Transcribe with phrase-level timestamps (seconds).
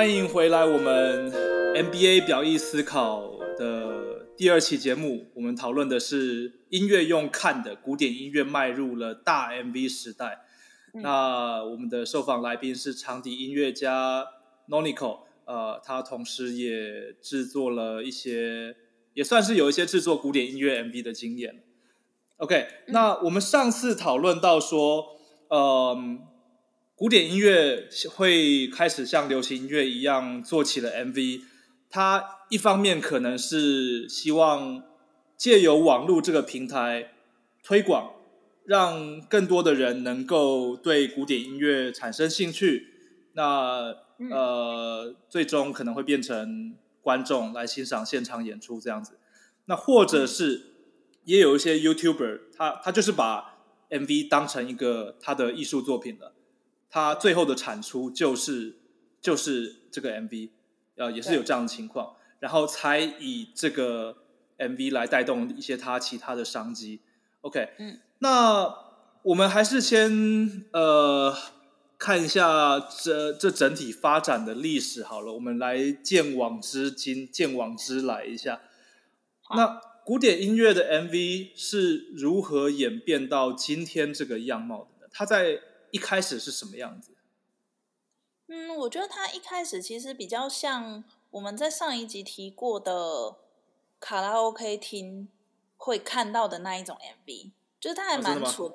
[0.00, 1.30] 欢迎回来，我们
[1.74, 10.38] NBA 表意思考的第二期节目，我们讨论的是音乐用看的古典音乐迈入了大 MV 时代。
[10.94, 14.26] 那我们的受访来宾是长笛音乐家
[14.70, 18.74] Nonico，呃，他同时也制作了一些，
[19.12, 21.62] 也算是有一些制作古典音乐 MV 的经验。
[22.38, 25.08] OK，那我们上次讨论到说，
[25.50, 26.20] 嗯。
[27.00, 31.40] 古典音乐会开始像流行音乐一样做起了 MV，
[31.88, 34.82] 它一方面可能是希望
[35.34, 37.12] 借由网络这个平台
[37.62, 38.12] 推广，
[38.66, 42.88] 让更多的人能够对古典音乐产生兴趣，
[43.32, 43.96] 那
[44.30, 49.18] 呃最终可能会变成观众来欣赏现场演出这样子，
[49.64, 50.74] 那或者是
[51.24, 53.56] 也有一些 YouTuber，他他就是把
[53.88, 56.34] MV 当成一个他的艺术作品了。
[56.90, 58.76] 他最后的产出就是
[59.20, 60.50] 就是这个 MV，
[60.96, 64.16] 呃，也是有这样的情况，然后才以这个
[64.58, 67.00] MV 来带动一些他其他的商机。
[67.42, 68.74] OK，嗯，那
[69.22, 71.36] 我们还是先呃
[71.96, 78.60] 看一下这这整体发展的历史好了，我们来见往知今，见往知来一下。
[79.54, 85.10] 那古典音乐的 MV 是如何演变到今天这个样貌的呢？
[85.12, 87.12] 它在一开始是什么样子？
[88.48, 93.36] 嗯，我觉得他一开始其实比较像我们在上一集提过的
[94.00, 95.28] 卡拉 OK 厅
[95.76, 98.72] 会看到的那一种 MV，就是它还蛮纯，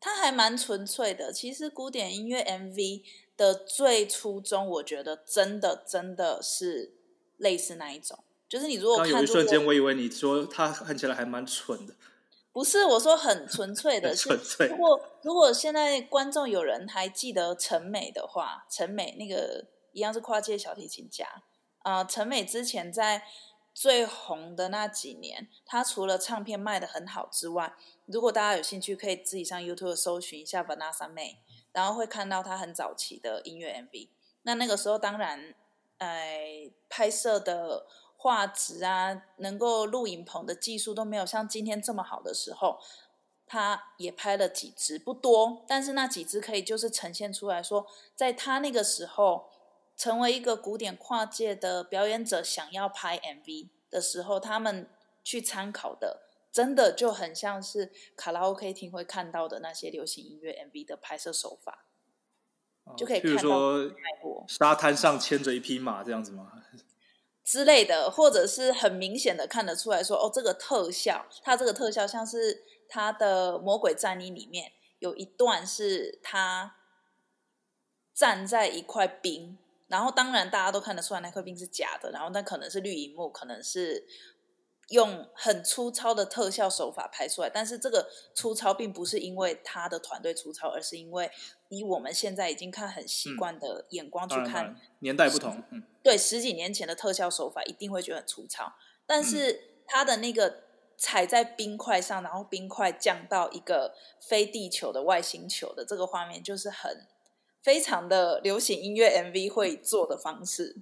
[0.00, 1.32] 它还蛮纯粹的。
[1.32, 3.02] 其实古典音乐 MV
[3.36, 6.92] 的最初衷，我觉得真的真的是
[7.36, 11.94] 类似那一种，就是你如果看有一瞬间，我以为你说他看起来还蛮蠢的。
[12.58, 14.66] 不是我说很纯粹的，纯粹。
[14.66, 21.44] 如果如果现在观众有人还记得陈美的话，陈美那个一样是跨界小提琴家
[21.84, 22.02] 啊。
[22.02, 23.22] 陈美之前在
[23.72, 27.76] 最红的那几年，她除了唱片卖的很好之外，
[28.06, 31.36] 如果大家有兴趣，可以自己上 YouTube 搜寻一下 Vanessa May，
[31.70, 34.08] 然后会看到她很早期的音乐 MV。
[34.42, 35.54] 那那个时候当然，
[35.98, 37.86] 哎，拍摄的。
[38.20, 42.80] 画质啊，能够录影棚的技术都没有像今天这么好的时候，
[43.46, 47.86] 他也拍了几支，不多，但是那几支可以就是呈现出来说，
[48.16, 49.48] 在他那个时候
[49.96, 54.90] 成为一个古典跨界的表演者，想要拍 MV 的时候，他们
[55.22, 61.86] 去参考的，真的就很像是卡拉 OK 厅会看到的那些流行音乐 MV 的拍摄手法，
[62.96, 63.60] 就可以看到
[64.48, 66.52] 沙滩上牵着一匹马这样子吗？
[67.48, 76.76] 之类的，或者是很明显的看得出来说，哦，这个特效，它这个特效像是它的《魔鬼战衣》里面有一段是他
[78.12, 84.06] 站在一块冰，然后当然大家都看得出来那块冰是假的，然后那可能是绿荧幕，可能是。
[84.88, 91.30] 用很粗糙的特效手法拍出来，但是这个粗糙并不是因为他的团队粗糙，而是因为
[91.68, 98.72] 以我们现在已经看很习惯的眼光去看，年代不同，嗯，对，十几年前的特效手法一定会觉得很粗糙，
[99.06, 100.62] 但是他的那个
[100.96, 107.06] 踩在冰块上，然后冰块降到一个非地球的外星球的这个画面，就是很
[107.62, 110.76] 非常的流行音乐 MV 会做的方式。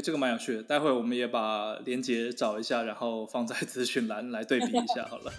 [0.00, 5.32] 这个蛮有趣的，待会我们也把连接找一下，然后放在资讯栏来对比一下，好了。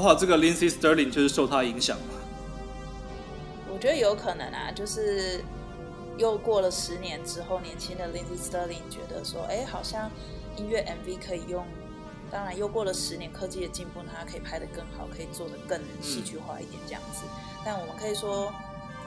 [0.00, 1.94] 不好，这个 Lindsay Sterling 就是受他影响
[3.70, 5.44] 我觉得有可能啊，就是
[6.16, 10.10] 又过了十年之后，年轻的 Lindsay Sterling 觉得说，哎，好像
[10.56, 11.66] 音乐 MV 可以用。
[12.30, 17.24] 当然，又过了十年，科技的进步，它可以拍得更好，可以做得更戏剧化一点这样子。
[17.62, 18.50] 但我们可以说，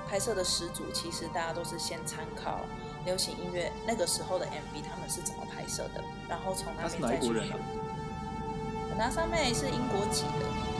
[0.07, 2.60] 拍摄的始祖其实大家都是先参考
[3.04, 7.56] 流行音乐那个时候的 MV，他们是怎么拍摄的，然后从那边再去学。
[8.95, 10.72] 那上面是英国籍的。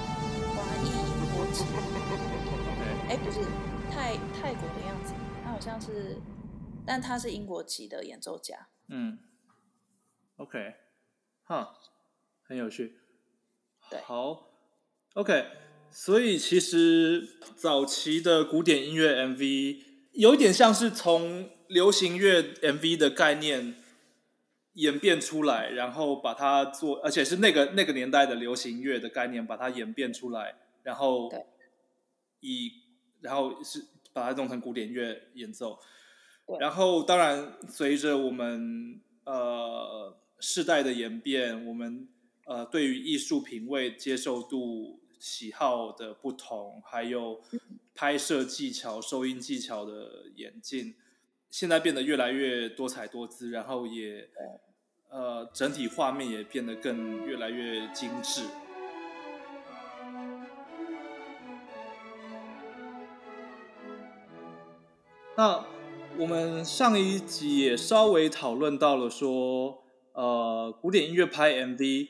[3.10, 3.40] 哎，不是
[3.92, 5.14] 泰泰国的样子，
[5.44, 6.18] 他好像是，
[6.86, 8.70] 但他是英国籍的演奏家。
[8.88, 9.20] 嗯
[10.38, 10.74] ，OK，
[11.44, 11.76] 哈，
[12.48, 12.98] 很有趣。
[13.90, 14.00] 对。
[14.02, 14.50] 好
[15.14, 15.46] ，OK，
[15.92, 19.84] 所以其实早期的古典音乐 MV
[20.14, 23.76] 有一点像是从流行乐 MV 的概念
[24.74, 31.32] 演变出来，然后把它做，而且是那个那个年代的流行乐的概念把它演变出来，然后
[32.42, 32.72] 以
[33.22, 33.84] 然后是
[34.14, 35.80] 把它弄成古典乐演奏。
[36.60, 42.06] 然后，当然，随着我们呃世代的演变，我们
[42.46, 47.42] 呃对于艺术品味接受度、喜好的不同，还有
[47.96, 50.94] 拍摄技巧、收音技巧的演进，
[51.50, 54.30] 现在变得越来越多彩多姿，然后也
[55.10, 58.42] 呃整体画面也变得更越来越精致。
[65.36, 65.66] 那
[66.20, 72.10] 我们上一集也稍微讨论到了说，呃，古典音乐拍 MV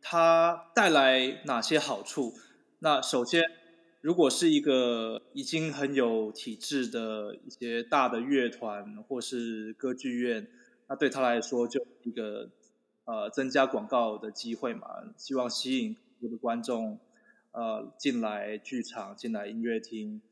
[0.00, 2.32] 它带来哪些好处？
[2.78, 3.42] 那首先，
[4.00, 10.46] 如果是一个已经很有体制的一些大的乐团或是歌剧院，
[10.86, 12.50] 那对他来说就一个
[13.04, 17.00] 呃增加广告的机会嘛，希望吸引更多的观众
[17.50, 20.22] 呃进来剧场、进来音乐厅。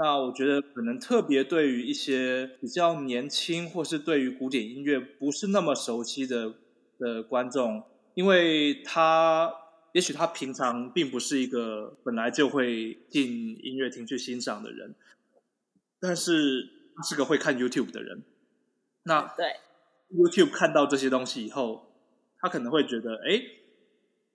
[0.00, 6.54] 那我觉得可能特别对于一些比较年轻，或是对于古典音乐不是那么熟悉的
[7.00, 7.82] 的观众，
[8.14, 9.52] 因为他
[9.92, 14.94] 也许他平常并不是一个本来就会进音乐厅去欣赏的人，
[15.98, 18.22] 但是他是个会看 YouTube 的人。
[19.02, 19.46] 那对
[20.14, 21.92] YouTube 看到这些东西以后，
[22.38, 23.42] 他可能会觉得，哎，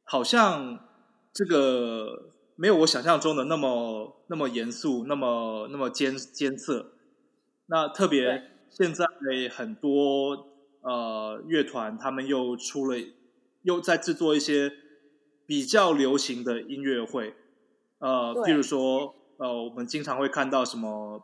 [0.03, 0.85] 好像
[1.31, 6.93] 这个没有我想象中的那么那么严肃，那么那么艰艰涩。
[7.67, 9.05] 那特别现在
[9.51, 10.47] 很多
[10.81, 12.97] 呃乐团，他们又出了，
[13.63, 14.71] 又在制作一些
[15.45, 17.33] 比较流行的音乐会，
[17.99, 21.23] 呃，对譬如说，呃，我们经常会看到什么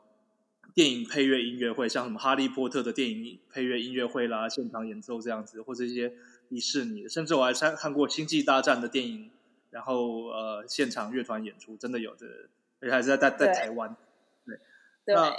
[0.73, 6.13] 电影配乐音乐会，像什么《哈利波特》的电影配乐音乐会啦，现场演奏这样子，或者一些
[6.49, 9.29] 迪士尼的，甚至我还看看过《星际大战》的电影，
[9.71, 12.25] 然后呃，现场乐团演出，真的有的，
[12.81, 13.95] 而且还是在在在台湾。
[15.05, 15.33] 对那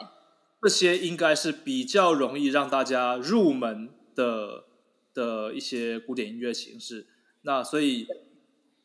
[0.62, 4.64] 这些应该是比较容易让大家入门的
[5.14, 7.06] 的一些古典音乐形式。
[7.42, 8.06] 那所以，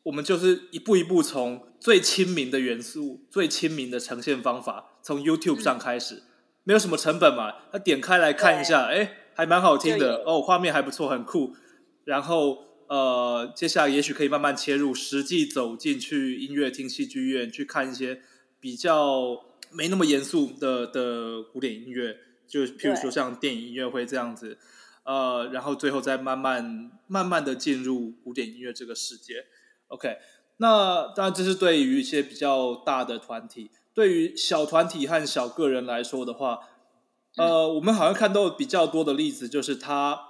[0.04, 6.22] 我们就是一步一步从最亲民的元素、最亲民的呈现方法，从 YouTube 上开始，
[6.64, 11.54] 没有什么成本嘛，他点开来看一下，哎，还蛮好听的哦，画面还不错，很酷。
[12.04, 18.22] 然后呃，接下来也许可以慢慢切入，实际走进去音乐厅、戏剧院去看一些
[18.60, 22.16] 比较没那么严肃的的古典音乐，
[22.46, 24.58] 就譬如说像电影音乐会这样子，
[25.04, 29.46] 呃，然后最后再慢慢慢慢的进入古典音乐这个世界。
[29.88, 30.18] OK，
[30.58, 36.60] 那当然这是对于一些比较大的团体，对于小团体和小个人来说的话，
[37.36, 40.20] 呃，我们好像看到比较多的例子，就是他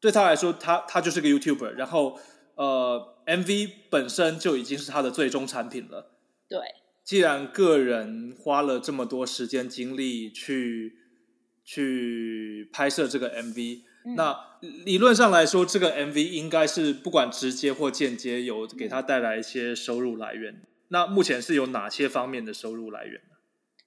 [0.00, 2.18] 对他来说，他他就是个 YouTuber，然后
[2.54, 6.12] 呃，MV 本身就已经是他的最终产品了。
[6.48, 6.60] 对
[7.04, 10.98] 既然个人花了这么多时间精力去
[11.64, 20.62] 去拍摄这个 MV，、嗯那理论上来说，这个 MV 应该是不管直接或间接有给他带来一些收入来源。
[20.88, 23.36] 那目前是有哪些方面的收入来源呢？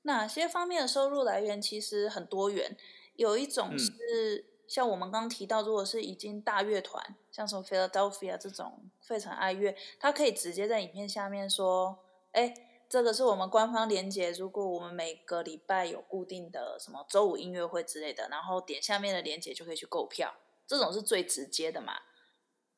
[0.04, 2.78] 哪些方面的收入来源其实很多元，
[3.16, 12.00] 有一种嗯是、像我们刚刚提到，如果是已经大乐团，像什么 Philadelphia 这种费城爱乐，它可以直接在影片下面说，
[12.32, 12.54] 哎，
[12.88, 20.34] 这个是我们官方连接，如果我们每个礼拜有固定的什么周五音乐会之类的，然后点下面的连接就可以去购票，
[20.66, 22.00] 这种是最直接的嘛，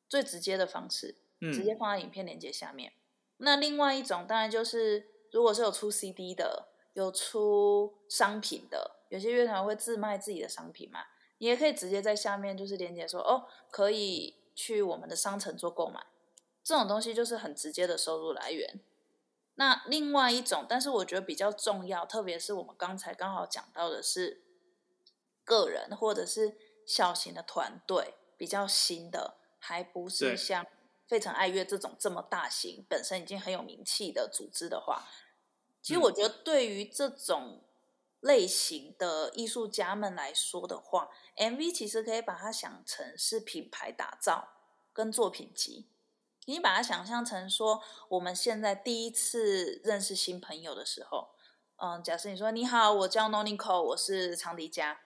[0.08, 1.18] 最直接的方式。
[1.52, 2.92] 直接嗯放在影片连接下面。
[3.36, 11.00] 那另外一种当然就是，如果是有出 CD 的，有出商品的，有些乐团会自卖自己的商品嘛，
[11.44, 16.06] 你也可以直接在下面就是连接说，哦，可以去我们的商城做购买。
[16.62, 18.80] 这种东西就是很直接的收入来源。
[19.56, 24.42] 那另外一种，但是我觉得比较重要，特别是我们刚才刚好讲到的是
[25.44, 30.66] 个人或者是小型的团队，比较新的，还不是像
[31.06, 35.04] 费城爱乐这种这么大型、本身已经很有名气的组织的话，
[35.82, 37.62] 其实嗯我觉得对于这种
[38.24, 44.48] 类型的艺术家们来说的话，MV 其实可以把它想成是品牌打造
[44.94, 45.90] 跟作品集。
[46.46, 51.34] 你把它想象成说，我们现在第一次认识新朋友的时候，
[51.76, 55.00] 嗯，假设你说你好，我叫 Nonico，我是长笛家，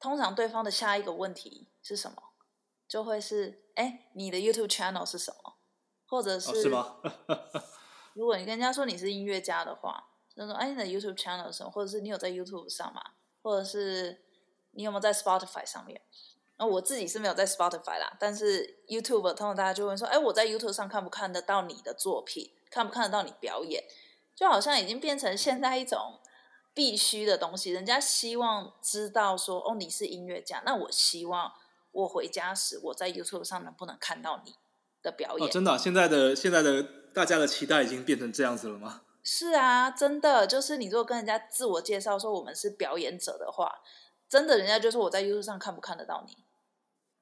[0.00, 2.20] 通常对方的下一个问题是什么？
[2.88, 5.54] 就会是哎，你的 YouTube channel 是什么？
[6.06, 6.96] 或者是是吗？
[8.14, 11.70] 如果你跟人家说你是音乐家的话，就说哎，你的 YouTube channel 是什么？
[11.70, 13.02] 或者是你有在 YouTube 上吗？
[13.42, 14.20] 或者是
[14.72, 16.00] 你有没有在 Spotify 上面？
[16.56, 22.50] 那我自己是没有在 Spotify 啦，但是 YouTube 通常大家就会说，哎，我在 YouTube 上看不看得到你的作品？
[22.70, 23.84] 看不看得到你表演？
[24.34, 26.20] 就好像已经变成现在一种
[26.74, 31.52] 必须的东西，人家希望知道说，哦，你是音乐家，那我希望
[31.92, 34.54] 我回家时我在 YouTube 上能不能看到你
[35.02, 35.48] 的表演？
[35.48, 36.82] 哦真的，现在的现在的
[37.14, 39.02] 大家的期待已经变成这样子了吗？
[39.22, 43.80] 是啊，真的，就是你如果跟人家自我介绍说我们是表演者的话，
[44.28, 46.36] 真的人家就说我在 YouTube 上看不看得到你？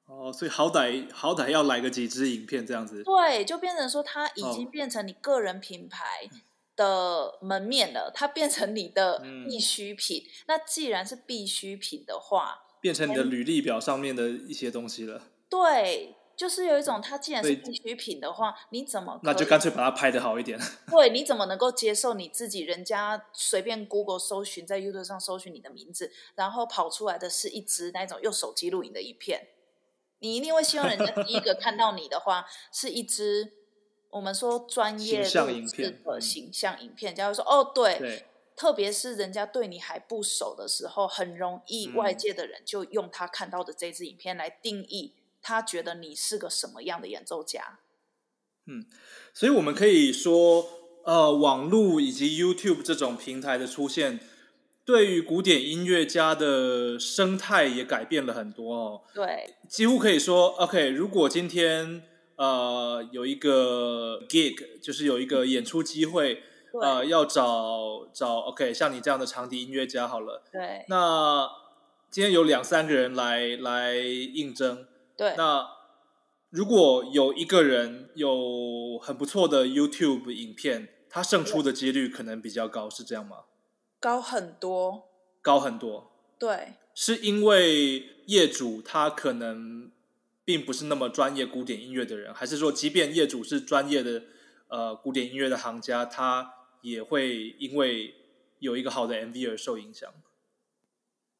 [0.05, 3.03] 哦，所以好歹好歹要来个几支影片这样子。
[3.03, 6.29] 对，就变成说它已经变成你个人品牌
[6.77, 10.23] 的门面了，它变成你的必需品。
[10.47, 15.23] 那既然是必需品的话，变成你的履历表上面的一些东西了。
[15.49, 20.57] 对，就是有一种它既然是必需品的话，你怎么那就干脆把它拍的好一点？
[20.91, 22.59] 对，你怎么能够接受你自己？
[22.59, 29.47] 人家随便 Google 搜寻，在 YouTube 上搜寻你的名字，然后跑出来的是一支那种用手机录影的影片。
[30.19, 33.53] 你一定会希望人家第一个看到你的话，是一支
[34.11, 37.15] 我们说专业的形象影片。
[37.15, 38.25] 假如说哦，对，
[38.55, 45.15] 特别是人家对你还不熟的时候，很容易外界的人就用他看到的这支影片来定义
[45.47, 47.79] 他觉得你是个什么样的演奏家。
[48.65, 48.85] 嗯，
[49.33, 50.67] 所以我们可以说，
[51.05, 54.19] 呃，网络以及 YouTube 这种平台的出现。
[54.83, 59.01] 对于古典音乐家的生态也改变了很多哦。
[59.13, 62.03] 对，几乎可以说，OK，如果今天
[62.35, 66.43] 呃有一个 gig，就是有一个演出机会，
[66.83, 70.43] 呃，要找找 OK，像你这样的长笛音乐家好了。
[70.51, 70.83] 对。
[70.89, 71.49] 那
[72.11, 74.85] 今天有两三个人来来应征。
[75.17, 75.35] 对。
[75.35, 75.67] 那
[76.49, 83.45] 如果有一个人有很不错的 YouTube 影片，他胜出的几率可能比较高，是这样吗？
[83.99, 85.09] 高很多，
[85.41, 86.11] 高很多。
[86.39, 89.91] 对，是因为业主他可能
[90.45, 94.23] 并不是那么专业古典音乐的人，还是说，即便业主是专业的
[94.67, 98.13] 呃古典音乐的行家，他也会因为
[98.59, 100.13] 有一个好的 MV 而受影响？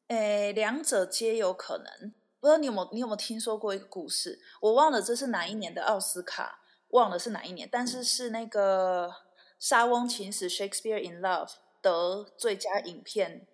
[0.08, 2.12] 诶，两者皆有可能。
[2.40, 4.40] 不知道你有没有你有没有听说过一个故事？
[4.60, 9.08] 我忘了这是哪一年的奥斯卡，忘了是哪一年，但是是那个
[9.58, 11.52] 《莎翁情史》（Shakespeare in Love）。
[11.80, 13.46] 得最佳影片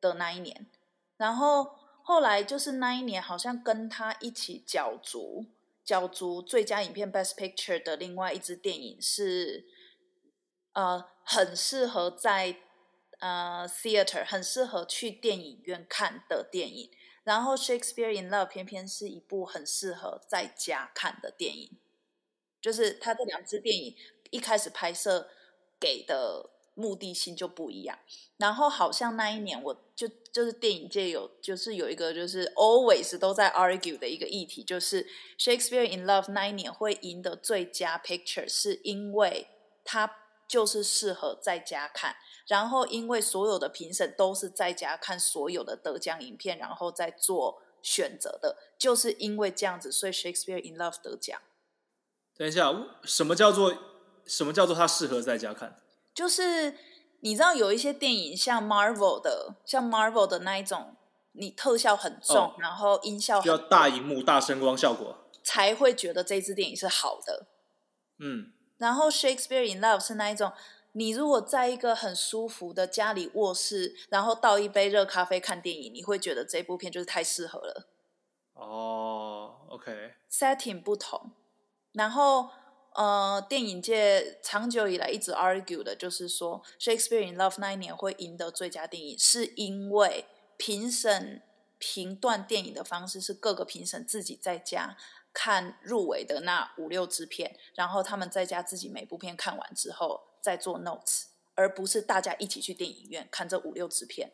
[0.00, 0.68] 的那一年，
[1.16, 1.74] 然后
[2.04, 5.46] 后来就是那一年，好像跟他一起角逐
[5.84, 9.66] 角逐最佳影片 Best Picture 的另外一支电影是，
[10.72, 12.58] 呃，很适合在
[13.18, 16.88] 呃 theater 很适合去电影院看的电影。
[17.24, 21.70] 然后 Shakespeare in Love 偏偏是一部很适合在家看的电影，
[22.60, 23.96] 就是他这两支电影
[24.30, 25.28] 一开始拍摄
[25.80, 26.50] 给的。
[26.76, 27.96] 目的性就不一样，
[28.36, 35.06] 然后好像那一年我就就是电影界有就是有一个就是 always 都在 argue 的一个议题，就是
[35.38, 39.46] Shakespeare in Love 那一年会赢得最佳 picture，是因为
[39.84, 40.16] 它
[40.48, 42.16] 就是适合在家看，
[42.46, 51.40] 然后因为所有的评审都是在家看所有的得奖影片，然后再做选择的，就是因为这样子，所以 Shakespeare in Love 得奖。
[52.36, 52.72] 等一下，
[53.04, 53.74] 什么叫做
[54.26, 55.80] 什么叫做它适合在家看？
[56.12, 56.76] 就是
[57.20, 60.96] 你知道有一些电影像 Marvel 的，像 Marvel 的那一种，
[61.32, 67.46] 你特效很重，然后音效需要大荧幕、大声光效果，才会觉得这支电影是好的。
[68.18, 70.52] 嗯，然后 Shakespeare in Love 是那一种，
[70.94, 77.86] 你如果在一个很舒服的家里卧室，然后倒一杯热咖啡看电影，你会觉得这部片就是太适合了。
[78.54, 81.30] 哦，OK，setting 不同，
[81.92, 82.48] 然后。
[82.96, 91.42] 呃，电影界长久以来一直 argue 的就是说，《Shakespeare in Love》那一年会赢得最佳电影，是因为评审
[91.76, 94.96] 评断电影的方式是各个评审自己在家
[95.32, 104.30] 看入围的那五六支片，然后他们在家自己每部片看完之后在做 notes，而不是大家一起去电影院看这五六支片。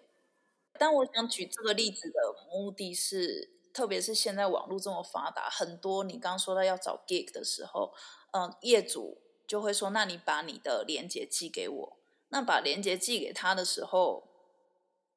[0.77, 7.95] 但我想举这个例子的目的是，特别是现在网络这么发达，很多你刚说到要找 gig 的时候。
[8.33, 11.97] 嗯，业主就会说：“那你把你的链接寄给我。”
[12.31, 14.29] 那把链接寄给他的时候，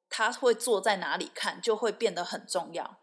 [0.09, 2.99] 他会坐在哪里看，就会变得很重要。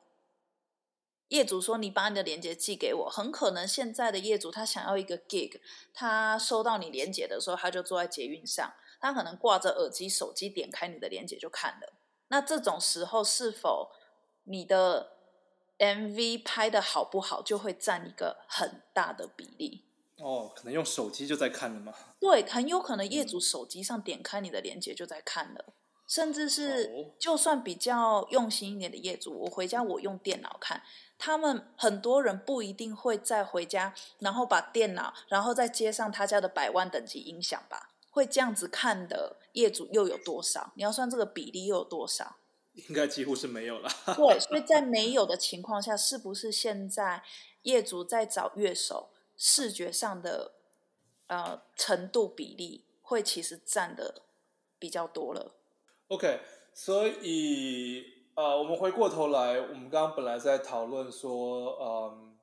[1.30, 5.60] 业主说：“你把你的链接寄给我。”很可能现在的业主他想要一个 gig，
[5.92, 11.94] 他收到你链接的时候，他就坐在捷运上，他可能挂着耳机、手机，点开你的链接就看了。
[12.28, 13.90] 那这种时候，是否
[14.44, 15.16] 你的
[15.78, 19.84] MV 拍的好不好，就会占一个很大的比例。
[20.18, 21.94] 哦，可能用手机就在看了吗？
[22.18, 25.72] 对，很有可能业主手机上点开你的链接就在看了，
[26.11, 30.83] 甚至是就算比较用心一点的业主，我回家我用电脑看，
[31.17, 37.90] 他们很多人不一定会再回家，然后把电脑，然后再接上他家的百万等级音响吧？
[38.11, 40.73] 会这样子看的业主又有多少？
[40.75, 42.38] 你要算这个比例又有多少？
[42.88, 43.88] 应该几乎是没有了。
[44.17, 47.23] 对，所以在没有的情况下，是不是现在
[47.62, 49.11] 业主在找乐手？
[49.37, 50.52] 视觉上的
[51.29, 54.23] 呃程度比例会其实占的
[54.76, 55.55] 比较多了。
[56.11, 56.40] OK，
[56.75, 62.37] 所以呃，我们回过头来，我们刚刚本来在讨论说，嗯，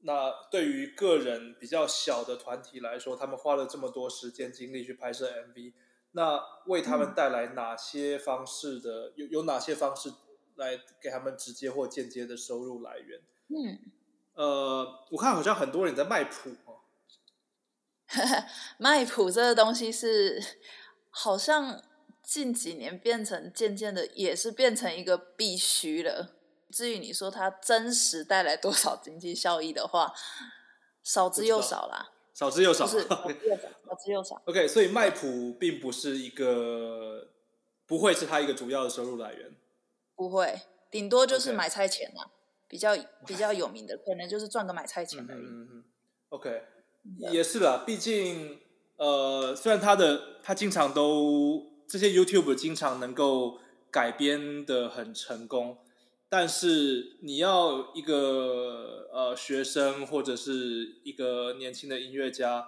[0.00, 5.72] 那对于个人比较小的团体来说，他们花了这么多时间精力去拍摄 MV，
[6.10, 10.12] 那为他们带来哪些方式的有有哪些方式
[10.56, 13.20] 来给他们直接或间接的收入来源？
[13.46, 13.78] 嗯。
[14.34, 16.80] 呃，我看好像很多人在卖谱哦。
[18.78, 20.42] 卖谱这个东西是
[21.10, 21.80] 好像
[22.22, 26.30] 近几年变成渐渐的，也是变成一个必须了。
[26.70, 30.12] 至于你说它真实带来多少经济效益的话，
[31.02, 32.10] 少之又少啦。
[32.34, 34.42] 少之又少，是 少之又少，少之又少。
[34.46, 37.28] OK，所以卖普并不是一个，
[37.86, 39.54] 不会是他一个主要的收入来源。
[40.16, 42.30] 不会，顶多就是买菜钱啊。
[42.68, 45.42] 比较比较有名的，可能就是赚个买菜钱而已。
[45.42, 45.84] 嗯嗯
[46.30, 46.62] OK，
[47.30, 48.58] 也是啦，毕竟
[48.96, 53.58] 呃，虽然他的他经常都这些 YouTube 经常能够
[53.90, 55.76] 改编的很成功，
[56.26, 62.66] 但是你要一个呃学生或者是一个年轻的音乐家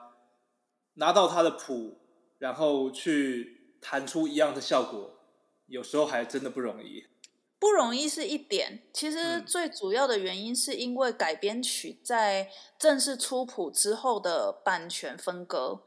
[0.96, 1.96] 拿到他的谱，
[2.36, 5.12] 然后去弹出一样的效果，
[5.68, 7.04] 有时候还真的不容易。
[7.58, 15.80] 不容易是一点，其实最主要的原因是因为改编曲在正式出谱之后的版权分割。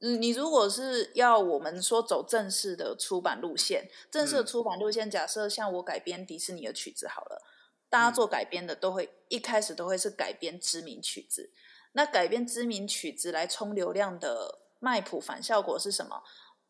[0.00, 7.42] 嗯，你如果是要我们说走正式的出版路线，正式的出版路线，假设像我改编迪士尼的曲子好了，
[7.88, 11.50] 大家做改编的都会一开始都会是改编知名曲子，
[11.92, 16.22] 那改编知名曲子来冲流量的卖谱反效果是什么？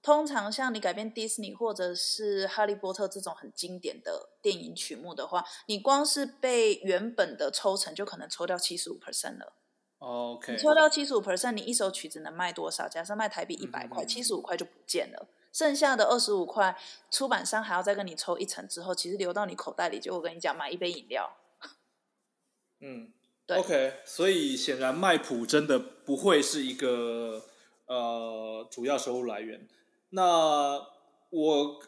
[0.03, 9.55] 通常像你改编迪士尼或者是哈利波特这种很经典的电影曲目的话，你光是被原本的抽成就可能抽掉七十五 percent 了。
[10.07, 12.89] OK，抽掉七十五 percent，你一首曲子能卖多少？
[12.89, 16.79] 假设卖台币一百块，七十五块就不见了，剩下的二十五块，
[17.11, 21.37] 出版商还要再跟你抽一层之后，其实留到你口袋里，就我跟你讲，买一杯饮料。
[22.79, 23.13] 嗯，
[23.47, 23.57] 对。
[23.57, 27.43] OK，所以显然卖谱真的不会是一个
[27.87, 29.67] 呃主要收入来源。
[30.11, 30.87] 那
[31.31, 31.81] 我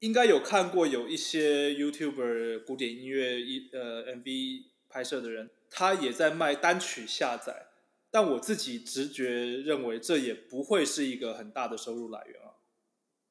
[0.00, 7.68] 应该有看过有一些 YouTuber 古典音乐一呃 MV 拍摄的人，他也在卖单曲下载，
[8.10, 12.58] 但我自己直觉认为这也不会是一个很大的收入来源啊。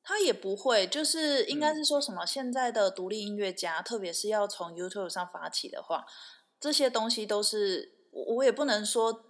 [0.01, 6.05] 他也不会，就是应该是说什么现在的独立音乐家，特别是要从 YouTube 上发起的话，
[6.59, 9.25] 这些东西都是我我也不能说。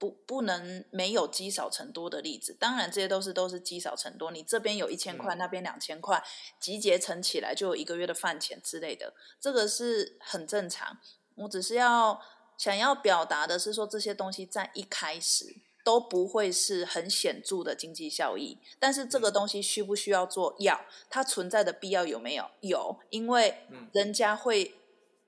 [0.00, 4.30] 不不能没有积少成多的例子，当然这些都是都是积少成多。
[4.30, 6.22] 你这边有一千块，那边两千块，
[6.60, 10.98] 集结成起来就有一个月的饭钱之类的，这个是很正常。
[11.34, 12.20] 我只是要
[12.58, 20.54] 想要表达的是说，这些东西在一开始都不会是很显著的经济效益，但是这个东西需不需要做？
[20.58, 22.44] 要，它存在的必要有没有？
[22.60, 23.54] 有，因为
[23.92, 24.74] 人家会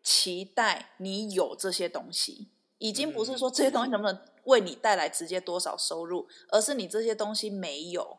[0.02, 4.20] 期待你有这些东西，已经不是说这些东西能不能。
[4.44, 8.18] 为你带来直接多少收入，而是你这些东西没有。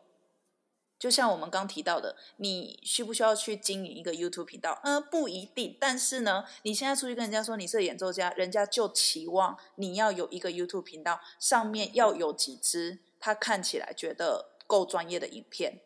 [1.02, 4.80] 就像我们刚提到的，你需不需要去经营一个 YouTube 频道？
[4.84, 5.76] 嗯，不一定。
[5.80, 15.80] 但是呢，你现在出去跟人家说你是演奏家，人家就期望你要有一个 YouTube 频道，上面要有几支他看起来觉得够专业的影片，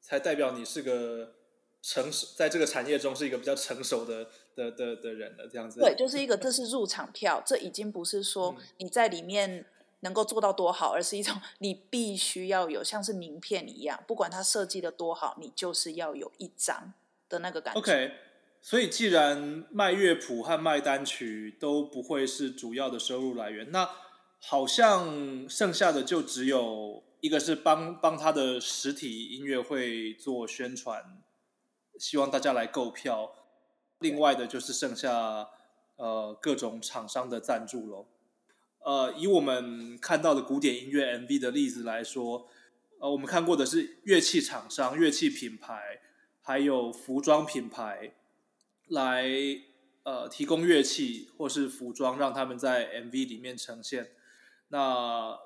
[0.00, 1.34] 才代表你是个
[1.82, 4.28] 成熟，在这个产业中是一个比较成熟的。
[4.56, 5.80] 的的的人了，这样子。
[5.80, 9.66] 对，就是一个，这是入场票，这已经不是说你在里面
[10.04, 16.92] 能够做到多好，而是一种你必须要有，像是名片一样，不管它设计的多好，你就是要有一张
[17.28, 17.80] 的那个感觉。
[17.80, 18.12] OK，
[18.60, 23.88] 所以既然卖乐谱和卖单曲都不会是主要的收入来源，那
[24.38, 31.22] 好像剩下的就只有一个是帮帮他的实体音乐会做宣传，
[31.98, 33.32] 希望大家来购票。
[34.00, 35.48] 另外的就是剩下
[35.96, 38.06] 呃各种厂商的赞助喽。
[38.84, 42.46] 呃，以我们看到的古典音乐 MV 的例子来说，
[42.98, 46.00] 呃，我们看过的是乐器厂商、乐器品牌，
[46.42, 48.14] 还有服装品牌
[48.88, 49.26] 来
[50.02, 54.10] 呃提供乐器或是服装，让他们在 MV 里面呈现。
[54.68, 55.38] 那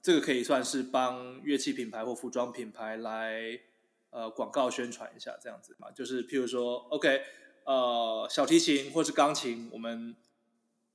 [0.00, 3.60] 这个可以算是帮乐器品牌或服装品牌来
[4.08, 5.90] 呃广告宣传一下，这样子嘛。
[5.90, 7.22] 就是譬如说，OK，
[7.64, 10.16] 呃，小提琴或是钢琴，我们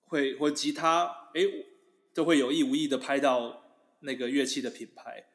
[0.08, 1.41] 会或吉他，哎，
[2.13, 3.63] 都会有意无意的拍到
[4.02, 5.26] 那个乐器的品牌。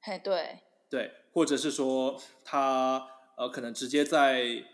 [0.00, 4.64] 嘿，对，对，或者是说他呃可能直接在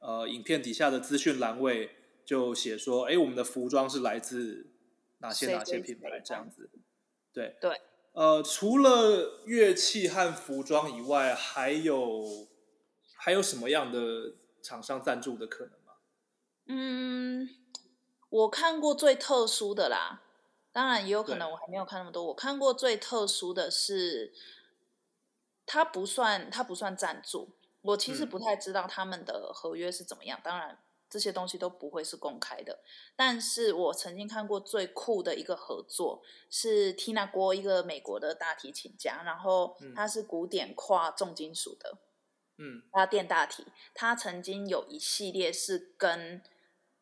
[0.00, 1.90] 呃影片底下的资讯栏位
[2.24, 4.72] 就写说，哎，我们的服装是来自
[5.18, 6.70] 哪些哪些品牌这样子。
[7.32, 7.80] 对对，
[8.12, 12.48] 呃，除了乐器和服装以外，还有
[13.16, 15.94] 还有什么样的厂商赞助的可能吗？
[16.66, 17.48] 嗯，
[18.28, 20.22] 我看过最特殊的啦，
[20.78, 22.22] 当然也有可能我还没有看那么多。
[22.22, 24.32] 我看过最特殊的是，
[25.66, 27.48] 它不算它不算赞助，
[27.82, 30.40] 我其实不太知道他们的合约是怎么样。
[30.44, 30.78] 当然。
[31.10, 32.80] 这些东西都不会是公开的，
[33.16, 41.96] 但是我曾经看过最酷的一个合作是 Tina 郭一个美国的大提琴家，然后他是古典跨重金属的，
[42.58, 43.64] 嗯，他电大提，
[43.94, 46.42] 他曾经有一系列是跟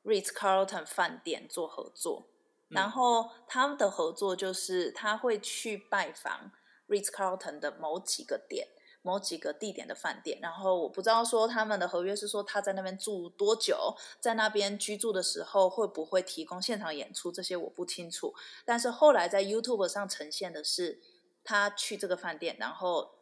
[0.04, 2.28] Ritz Carlton 饭店做合作，
[2.68, 6.50] 然后他们的合作就是他会去拜访
[6.88, 8.68] Ritz Carlton 的某几个点。
[9.02, 18.34] 某几个地点的饭店，然后我不知道说他们的合约是说他在那边住多久，在那边居住的时候会不会提供现场演出，这些我不清楚。
[18.64, 21.00] 但是后来在 YouTube 上呈现的是
[21.44, 23.12] 他去这个饭店，然后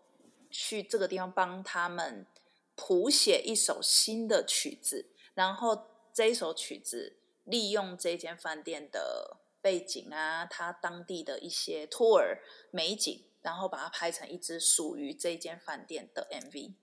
[0.51, 2.27] 去这个地方帮他们
[2.75, 5.79] 谱写一首新的曲子，然后
[6.15, 12.39] 这一首曲子利用这间饭店的背景啊，他当地的一些 tour
[12.71, 13.25] 美景。
[13.45, 16.77] 然后把它拍成一支属于这间饭店的 MV。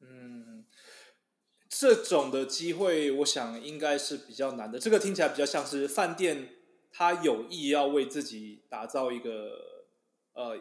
[0.00, 0.66] 嗯，
[1.68, 4.80] 这种的机会，我想应该是比较难的。
[4.80, 6.56] 这个听起来比较像是饭店，
[6.90, 9.86] 他有意要为自己打造一个
[10.32, 10.58] 呃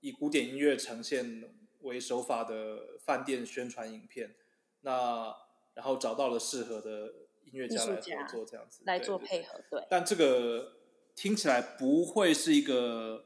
[0.00, 4.34] 以古典音乐呈现为手法的饭店宣传影片。
[4.80, 5.32] 那
[5.74, 7.19] 然后找到了适合的
[7.52, 9.60] 音乐家来合作，这样子来做配合。
[9.70, 10.72] 对，但这个
[11.14, 13.24] 听起来不会是一个。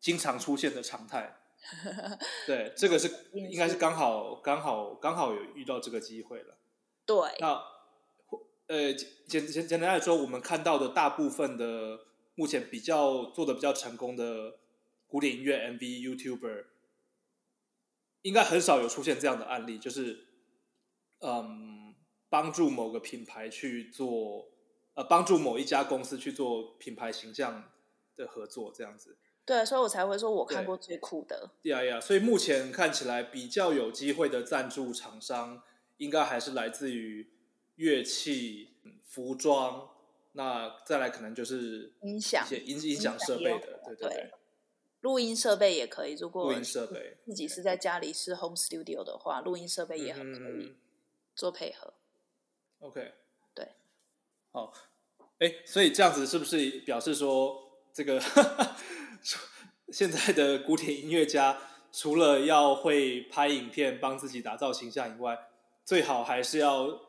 [0.00, 1.40] 经常出现的常态，
[2.46, 6.56] 对，这个是应该是刚好刚好刚好有遇到这个机会了。
[7.04, 7.60] 对，那
[8.68, 11.98] 呃简简简单来说，我们看到的大部分的
[12.36, 14.60] 目前比较做的比较成功的
[15.08, 16.66] 古典音乐 MV YouTuber，
[18.22, 20.28] 应该很少有出现这样的案例，就是
[21.18, 21.77] 嗯，
[22.28, 24.48] 帮助某个品牌去做
[24.94, 27.70] 呃，帮助某一家公司去做品牌形象
[28.16, 29.16] 的合作，这样子。
[29.44, 31.50] 对，所以我才会说我看过最酷的。
[31.62, 35.62] 呀呀，所以目前看起来比较有机会的赞助厂商，
[35.96, 37.30] 应该还是来自于
[37.76, 39.88] 乐器、服装，
[40.32, 44.30] 那再来可能就是音响、音音响设备的，对对对。
[45.00, 50.74] 录音设备也可以，如果录音设备自己是在家里是 home studio 的话，录音设备也很可以
[51.36, 51.94] 做配合。
[52.80, 53.12] OK，
[53.54, 53.68] 对，
[54.52, 54.72] 好，
[55.38, 58.20] 哎，所以这样子是不是表示说这个？
[59.90, 61.58] 现在的古典音乐家，
[61.90, 65.38] 除了要会拍影片帮自己打造形象以外，
[65.84, 67.08] 最好还是要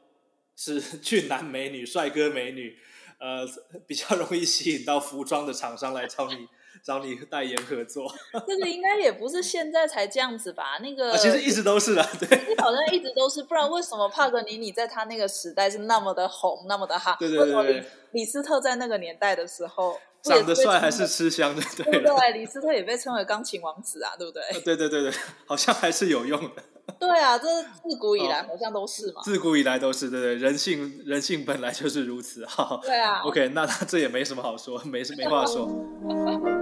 [0.56, 2.80] 是 俊男美女、帅哥美女，
[3.18, 3.46] 呃，
[3.86, 6.48] 比较容易吸引到服装的厂商来找你
[6.84, 8.12] 找你代言合作。
[8.48, 10.80] 这个应该也不是现在才这样子吧？
[10.82, 17.16] 那个其实一直都是啊，对，好像一直都是，不然为什么帕格尼尼在他那个时代是那么的红，那么的哈？
[17.20, 19.98] 对对对对，李斯特在那个年代的时候。
[20.22, 21.62] 长得帅还是吃香的？
[21.78, 24.44] 对对，李斯特也被称为钢琴王子啊，对不对？
[24.66, 25.14] 对对对对，
[25.46, 26.62] 好像还是有用的。
[27.00, 29.22] 对啊，这自古以来好像都是嘛。
[29.24, 32.46] 自古以来都是，对对，人性人性本来就是如此。
[32.46, 32.82] 哈。
[32.84, 33.22] 对啊。
[33.22, 35.70] OK，那这也没什么好说，没没话说。